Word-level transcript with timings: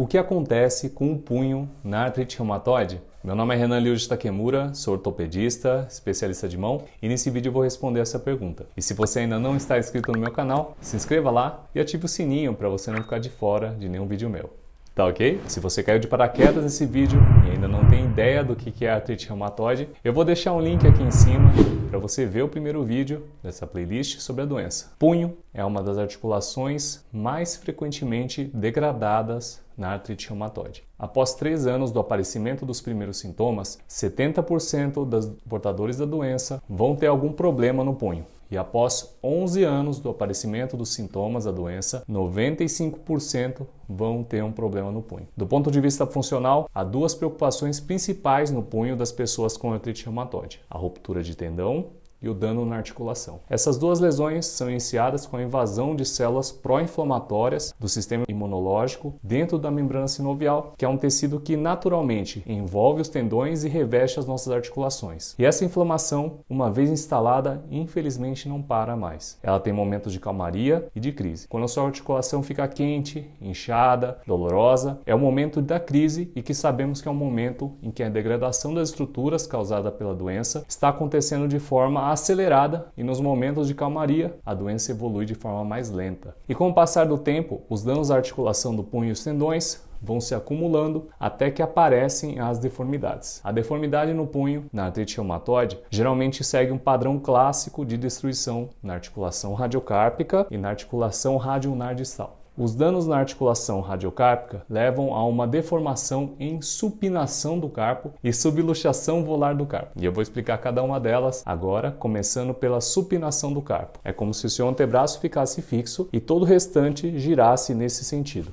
O 0.00 0.06
que 0.06 0.16
acontece 0.16 0.88
com 0.88 1.12
o 1.12 1.18
punho 1.18 1.68
na 1.84 2.04
artrite 2.04 2.38
reumatoide? 2.38 3.02
Meu 3.22 3.34
nome 3.34 3.54
é 3.54 3.58
Renan 3.58 3.80
Liu 3.80 3.94
Takemura, 4.08 4.72
sou 4.72 4.94
ortopedista, 4.94 5.86
especialista 5.90 6.48
de 6.48 6.56
mão 6.56 6.84
e 7.02 7.06
nesse 7.06 7.28
vídeo 7.28 7.52
vou 7.52 7.62
responder 7.62 8.00
essa 8.00 8.18
pergunta. 8.18 8.64
E 8.74 8.80
se 8.80 8.94
você 8.94 9.18
ainda 9.18 9.38
não 9.38 9.58
está 9.58 9.78
inscrito 9.78 10.10
no 10.10 10.18
meu 10.18 10.32
canal, 10.32 10.74
se 10.80 10.96
inscreva 10.96 11.30
lá 11.30 11.66
e 11.74 11.80
ative 11.80 12.06
o 12.06 12.08
sininho 12.08 12.54
para 12.54 12.70
você 12.70 12.90
não 12.90 13.02
ficar 13.02 13.18
de 13.18 13.28
fora 13.28 13.76
de 13.78 13.90
nenhum 13.90 14.06
vídeo 14.06 14.30
meu. 14.30 14.59
Tá 14.94 15.06
ok? 15.06 15.40
Se 15.46 15.60
você 15.60 15.82
caiu 15.82 15.98
de 15.98 16.08
paraquedas 16.08 16.62
nesse 16.62 16.84
vídeo 16.84 17.20
e 17.46 17.50
ainda 17.52 17.68
não 17.68 17.88
tem 17.88 18.04
ideia 18.04 18.42
do 18.42 18.56
que 18.56 18.84
é 18.84 18.90
artrite 18.90 19.28
reumatoide, 19.28 19.88
eu 20.04 20.12
vou 20.12 20.24
deixar 20.24 20.52
um 20.52 20.60
link 20.60 20.86
aqui 20.86 21.02
em 21.02 21.10
cima 21.10 21.50
para 21.88 21.98
você 21.98 22.26
ver 22.26 22.42
o 22.42 22.48
primeiro 22.48 22.84
vídeo 22.84 23.24
dessa 23.42 23.66
playlist 23.66 24.18
sobre 24.18 24.42
a 24.42 24.46
doença. 24.46 24.92
Punho 24.98 25.36
é 25.54 25.64
uma 25.64 25.82
das 25.82 25.96
articulações 25.96 27.04
mais 27.12 27.56
frequentemente 27.56 28.44
degradadas 28.52 29.62
na 29.76 29.92
artrite 29.92 30.28
reumatoide. 30.28 30.82
Após 30.98 31.34
três 31.34 31.66
anos 31.66 31.90
do 31.90 32.00
aparecimento 32.00 32.66
dos 32.66 32.80
primeiros 32.80 33.18
sintomas, 33.18 33.78
70% 33.88 35.08
dos 35.08 35.26
portadores 35.48 35.96
da 35.96 36.04
doença 36.04 36.62
vão 36.68 36.94
ter 36.94 37.06
algum 37.06 37.32
problema 37.32 37.82
no 37.82 37.94
punho. 37.94 38.26
E 38.50 38.56
após 38.56 39.16
11 39.22 39.62
anos 39.62 40.00
do 40.00 40.08
aparecimento 40.08 40.76
dos 40.76 40.92
sintomas 40.92 41.44
da 41.44 41.52
doença, 41.52 42.02
95% 42.10 43.66
vão 43.88 44.24
ter 44.24 44.42
um 44.42 44.50
problema 44.50 44.90
no 44.90 45.02
punho. 45.02 45.28
Do 45.36 45.46
ponto 45.46 45.70
de 45.70 45.80
vista 45.80 46.04
funcional, 46.06 46.68
há 46.74 46.82
duas 46.82 47.14
preocupações 47.14 47.78
principais 47.78 48.50
no 48.50 48.62
punho 48.62 48.96
das 48.96 49.12
pessoas 49.12 49.56
com 49.56 49.72
artrite 49.72 50.04
reumatoide: 50.04 50.60
a 50.68 50.76
ruptura 50.76 51.22
de 51.22 51.36
tendão 51.36 51.90
e 52.22 52.28
o 52.28 52.34
dano 52.34 52.64
na 52.66 52.76
articulação. 52.76 53.40
Essas 53.48 53.78
duas 53.78 54.00
lesões 54.00 54.46
são 54.46 54.70
iniciadas 54.70 55.26
com 55.26 55.36
a 55.36 55.42
invasão 55.42 55.94
de 55.94 56.04
células 56.04 56.52
pró-inflamatórias 56.52 57.74
do 57.78 57.88
sistema 57.88 58.24
imunológico 58.28 59.14
dentro 59.22 59.58
da 59.58 59.70
membrana 59.70 60.08
sinovial, 60.08 60.72
que 60.76 60.84
é 60.84 60.88
um 60.88 60.96
tecido 60.96 61.40
que 61.40 61.56
naturalmente 61.56 62.42
envolve 62.46 63.00
os 63.00 63.08
tendões 63.08 63.64
e 63.64 63.68
reveste 63.68 64.18
as 64.18 64.26
nossas 64.26 64.52
articulações. 64.52 65.34
E 65.38 65.44
essa 65.44 65.64
inflamação, 65.64 66.40
uma 66.48 66.70
vez 66.70 66.90
instalada, 66.90 67.64
infelizmente 67.70 68.48
não 68.48 68.60
para 68.60 68.96
mais. 68.96 69.38
Ela 69.42 69.60
tem 69.60 69.72
momentos 69.72 70.12
de 70.12 70.20
calmaria 70.20 70.88
e 70.94 71.00
de 71.00 71.12
crise. 71.12 71.48
Quando 71.48 71.64
a 71.64 71.68
sua 71.68 71.86
articulação 71.86 72.42
fica 72.42 72.66
quente, 72.68 73.28
inchada, 73.40 74.18
dolorosa, 74.26 75.00
é 75.06 75.14
o 75.14 75.18
momento 75.18 75.62
da 75.62 75.80
crise 75.80 76.30
e 76.34 76.42
que 76.42 76.54
sabemos 76.54 77.00
que 77.00 77.08
é 77.08 77.10
um 77.10 77.14
momento 77.14 77.72
em 77.82 77.90
que 77.90 78.02
a 78.02 78.08
degradação 78.08 78.74
das 78.74 78.90
estruturas 78.90 79.46
causada 79.46 79.90
pela 79.90 80.14
doença 80.14 80.64
está 80.68 80.88
acontecendo 80.88 81.48
de 81.48 81.58
forma 81.58 82.09
acelerada 82.12 82.92
e 82.96 83.02
nos 83.02 83.20
momentos 83.20 83.68
de 83.68 83.74
calmaria 83.74 84.38
a 84.44 84.54
doença 84.54 84.92
evolui 84.92 85.24
de 85.24 85.34
forma 85.34 85.64
mais 85.64 85.90
lenta. 85.90 86.34
E 86.48 86.54
com 86.54 86.68
o 86.68 86.74
passar 86.74 87.06
do 87.06 87.18
tempo, 87.18 87.62
os 87.68 87.82
danos 87.82 88.10
à 88.10 88.16
articulação 88.16 88.74
do 88.74 88.84
punho 88.84 89.08
e 89.08 89.12
os 89.12 89.24
tendões 89.24 89.82
vão 90.02 90.20
se 90.20 90.34
acumulando 90.34 91.08
até 91.18 91.50
que 91.50 91.62
aparecem 91.62 92.40
as 92.40 92.58
deformidades. 92.58 93.40
A 93.44 93.52
deformidade 93.52 94.12
no 94.14 94.26
punho, 94.26 94.66
na 94.72 94.86
artrite 94.86 95.16
reumatoide, 95.16 95.78
geralmente 95.90 96.42
segue 96.42 96.72
um 96.72 96.78
padrão 96.78 97.18
clássico 97.18 97.84
de 97.84 97.96
destruição 97.96 98.70
na 98.82 98.94
articulação 98.94 99.52
radiocárpica 99.54 100.46
e 100.50 100.56
na 100.56 100.70
articulação 100.70 101.36
radioulnar 101.36 101.94
distal. 101.94 102.39
Os 102.62 102.74
danos 102.74 103.06
na 103.06 103.16
articulação 103.16 103.80
radiocárpica 103.80 104.66
levam 104.68 105.14
a 105.14 105.24
uma 105.24 105.46
deformação 105.46 106.34
em 106.38 106.60
supinação 106.60 107.58
do 107.58 107.70
carpo 107.70 108.12
e 108.22 108.34
subluxação 108.34 109.24
volar 109.24 109.56
do 109.56 109.64
carpo. 109.64 109.98
E 109.98 110.04
eu 110.04 110.12
vou 110.12 110.20
explicar 110.20 110.58
cada 110.58 110.82
uma 110.82 111.00
delas 111.00 111.42
agora, 111.46 111.90
começando 111.90 112.52
pela 112.52 112.82
supinação 112.82 113.50
do 113.50 113.62
carpo. 113.62 113.98
É 114.04 114.12
como 114.12 114.34
se 114.34 114.44
o 114.44 114.50
seu 114.50 114.68
antebraço 114.68 115.20
ficasse 115.20 115.62
fixo 115.62 116.06
e 116.12 116.20
todo 116.20 116.42
o 116.42 116.44
restante 116.44 117.18
girasse 117.18 117.72
nesse 117.72 118.04
sentido. 118.04 118.52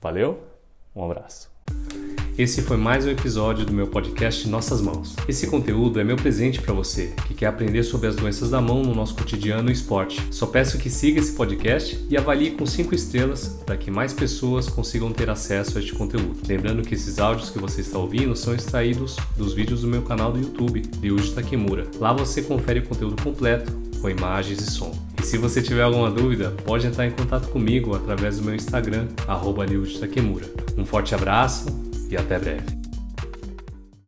Valeu, 0.00 0.42
um 0.94 1.04
abraço. 1.04 1.52
Esse 2.36 2.62
foi 2.62 2.78
mais 2.78 3.04
um 3.04 3.10
episódio 3.10 3.66
do 3.66 3.74
meu 3.74 3.86
podcast 3.86 4.48
Nossas 4.48 4.80
Mãos. 4.80 5.14
Esse 5.28 5.46
conteúdo 5.48 6.00
é 6.00 6.04
meu 6.04 6.16
presente 6.16 6.62
para 6.62 6.72
você 6.72 7.14
que 7.26 7.34
quer 7.34 7.46
aprender 7.46 7.82
sobre 7.82 8.08
as 8.08 8.16
doenças 8.16 8.48
da 8.48 8.58
mão 8.58 8.82
no 8.82 8.94
nosso 8.94 9.14
cotidiano 9.14 9.68
e 9.68 9.72
esporte. 9.72 10.18
Só 10.30 10.46
peço 10.46 10.78
que 10.78 10.88
siga 10.88 11.20
esse 11.20 11.34
podcast 11.34 12.02
e 12.08 12.16
avalie 12.16 12.52
com 12.52 12.64
5 12.64 12.94
estrelas 12.94 13.48
para 13.66 13.76
que 13.76 13.90
mais 13.90 14.14
pessoas 14.14 14.66
consigam 14.66 15.12
ter 15.12 15.28
acesso 15.28 15.76
a 15.76 15.80
este 15.80 15.92
conteúdo. 15.92 16.34
Lembrando 16.48 16.82
que 16.82 16.94
esses 16.94 17.18
áudios 17.18 17.50
que 17.50 17.58
você 17.58 17.82
está 17.82 17.98
ouvindo 17.98 18.34
são 18.34 18.54
extraídos 18.54 19.16
dos 19.36 19.52
vídeos 19.52 19.82
do 19.82 19.88
meu 19.88 20.00
canal 20.00 20.32
do 20.32 20.40
YouTube, 20.40 20.82
Ryuji 21.02 21.34
Takemura. 21.34 21.86
Lá 22.00 22.14
você 22.14 22.40
confere 22.40 22.80
o 22.80 22.88
conteúdo 22.88 23.22
completo, 23.22 23.70
com 24.00 24.08
imagens 24.08 24.58
e 24.62 24.70
som. 24.70 25.11
E 25.22 25.24
se 25.24 25.38
você 25.38 25.62
tiver 25.62 25.82
alguma 25.82 26.10
dúvida, 26.10 26.50
pode 26.64 26.84
entrar 26.84 27.06
em 27.06 27.12
contato 27.12 27.48
comigo 27.48 27.94
através 27.94 28.38
do 28.38 28.44
meu 28.44 28.56
Instagram, 28.56 29.06
arroba 29.28 29.64
Um 30.76 30.84
forte 30.84 31.14
abraço 31.14 31.68
e 32.10 32.16
até 32.16 32.40
breve. 32.40 32.81